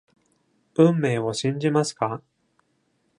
[0.73, 2.23] 運命を信じますか？